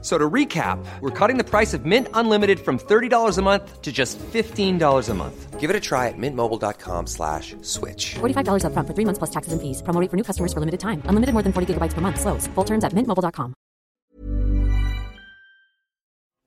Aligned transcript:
So 0.00 0.16
to 0.16 0.30
recap, 0.30 0.78
we're 1.00 1.10
cutting 1.10 1.38
the 1.38 1.44
price 1.44 1.74
of 1.74 1.84
Mint 1.84 2.06
Unlimited 2.14 2.60
from 2.60 2.78
$30 2.78 3.36
a 3.36 3.42
month 3.42 3.82
to 3.82 3.90
just 3.90 4.16
$15 4.18 5.08
a 5.08 5.14
month. 5.14 5.58
Give 5.58 5.70
it 5.70 5.74
a 5.74 5.80
try 5.80 6.06
at 6.06 6.14
mintmobile.com 6.16 7.06
slash 7.06 7.56
switch. 7.62 8.14
$45 8.20 8.62
upfront 8.62 8.86
for 8.86 8.94
three 8.94 9.04
months 9.04 9.18
plus 9.18 9.30
taxes 9.30 9.52
and 9.52 9.60
fees. 9.60 9.82
Promo 9.82 10.00
rate 10.00 10.10
for 10.10 10.16
new 10.16 10.22
customers 10.22 10.52
for 10.52 10.60
limited 10.60 10.78
time. 10.78 11.02
Unlimited 11.08 11.34
more 11.34 11.42
than 11.42 11.52
40 11.52 11.74
gigabytes 11.74 11.94
per 11.94 12.00
month. 12.00 12.20
Slows. 12.20 12.46
Full 12.54 12.64
terms 12.64 12.84
at 12.84 12.92
mintmobile.com. 12.92 13.54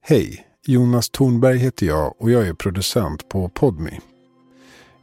Hej, 0.04 0.46
Jonas 0.68 1.10
Thornberg 1.10 1.58
heter 1.58 1.86
jag 1.86 2.16
och 2.22 2.32
jag 2.32 2.48
är 2.48 2.54
producent 2.54 3.30
på 3.30 3.50
Podmi. 3.50 4.00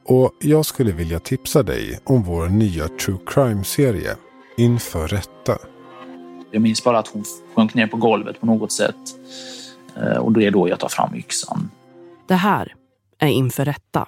Och 0.05 0.33
jag 0.41 0.66
skulle 0.66 0.93
vilja 0.93 1.21
tipsa 1.21 1.62
dig 1.62 2.01
om 2.05 2.23
vår 2.23 2.49
nya 2.49 2.88
true 2.88 3.19
crime-serie 3.27 4.16
Inför 4.57 5.09
rätta. 5.09 5.59
Jag 6.51 6.62
minns 6.62 6.84
bara 6.84 6.98
att 6.98 7.09
hon 7.09 7.25
sjönk 7.55 7.75
ner 7.75 7.87
på 7.87 7.97
golvet 7.97 8.41
på 8.41 8.47
något 8.47 8.73
sätt. 8.73 8.97
Eh, 9.97 10.16
och 10.16 10.33
det 10.33 10.47
är 10.47 10.51
då 10.51 10.69
jag 10.69 10.80
tar 10.80 10.88
fram 10.88 11.15
yxan. 11.15 11.71
Det 12.27 12.34
här 12.34 12.74
är 13.19 13.29
Inför 13.29 13.65
rätta. 13.65 14.07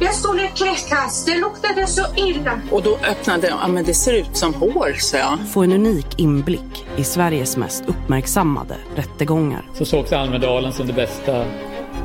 Jag 0.00 0.14
stod 0.14 0.36
i 0.36 0.48
trädkast. 0.48 1.26
Det 1.26 1.38
luktade 1.38 1.86
så 1.86 2.02
illa. 2.16 2.60
Och 2.70 2.82
då 2.82 2.98
öppnade 3.10 3.48
jag. 3.48 3.58
Ja, 3.62 3.68
men 3.68 3.84
det 3.84 3.94
ser 3.94 4.12
ut 4.12 4.36
som 4.36 4.54
hår, 4.54 4.92
så 4.98 5.16
jag. 5.16 5.38
Få 5.52 5.62
en 5.62 5.72
unik 5.72 6.06
inblick 6.18 6.86
i 6.96 7.04
Sveriges 7.04 7.56
mest 7.56 7.84
uppmärksammade 7.86 8.76
rättegångar. 8.94 9.70
Så 9.74 9.84
sågs 9.84 10.12
Almedalen 10.12 10.72
som 10.72 10.86
det 10.86 10.92
bästa 10.92 11.44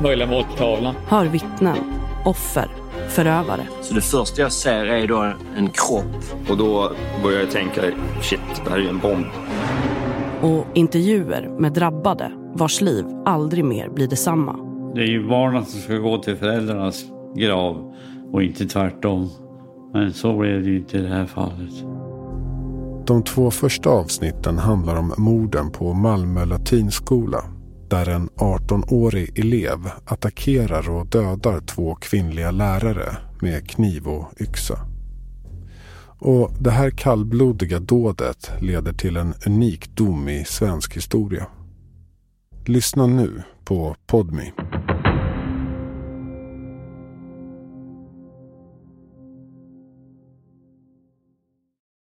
möjliga 0.02 0.28
måltavlan. 0.28 0.94
Hör 1.08 1.26
vittnen, 1.26 1.94
offer, 2.24 2.68
förövare. 3.08 3.66
Så 3.82 3.94
det 3.94 4.00
första 4.00 4.42
jag 4.42 4.52
ser 4.52 4.86
är 4.86 5.06
då 5.06 5.32
en 5.56 5.70
kropp. 5.70 6.50
Och 6.50 6.56
då 6.56 6.92
börjar 7.22 7.40
jag 7.40 7.50
tänka, 7.50 7.80
shit, 8.22 8.40
det 8.64 8.70
här 8.70 8.76
är 8.76 8.82
ju 8.82 8.88
en 8.88 8.98
bomb. 8.98 9.26
Och 10.42 10.66
intervjuer 10.74 11.48
med 11.58 11.72
drabbade 11.72 12.32
vars 12.54 12.80
liv 12.80 13.04
aldrig 13.24 13.64
mer 13.64 13.88
blir 13.88 14.08
detsamma. 14.08 14.56
Det 14.94 15.00
är 15.00 15.06
ju 15.06 15.28
barnen 15.28 15.64
som 15.64 15.80
ska 15.80 15.94
gå 15.94 16.18
till 16.18 16.36
föräldrarnas 16.36 17.04
grav 17.36 17.94
och 18.32 18.42
inte 18.42 18.66
tvärtom. 18.66 19.30
Men 19.92 20.12
så 20.12 20.38
blev 20.38 20.62
det 20.62 20.68
ju 20.68 20.78
inte 20.78 20.98
i 20.98 21.00
det 21.00 21.08
här 21.08 21.26
fallet. 21.26 21.74
De 23.06 23.22
två 23.22 23.50
första 23.50 23.90
avsnitten 23.90 24.58
handlar 24.58 24.96
om 24.96 25.14
morden 25.18 25.70
på 25.70 25.92
Malmö 25.94 26.44
latinskola. 26.44 27.44
Där 27.88 28.08
en 28.08 28.28
18-årig 28.30 29.38
elev 29.38 29.90
attackerar 30.04 30.90
och 30.90 31.06
dödar 31.06 31.60
två 31.60 31.94
kvinnliga 31.94 32.50
lärare 32.50 33.16
med 33.40 33.70
kniv 33.70 34.08
och 34.08 34.40
yxa. 34.40 34.78
Och 36.20 36.50
det 36.60 36.70
här 36.70 36.90
kallblodiga 36.90 37.78
dådet 37.78 38.50
leder 38.60 38.92
till 38.92 39.16
en 39.16 39.34
unik 39.46 39.96
dom 39.96 40.28
i 40.28 40.44
svensk 40.44 40.96
historia. 40.96 41.46
Lyssna 42.66 43.06
nu 43.06 43.42
på 43.64 43.96
Podmi. 44.06 44.52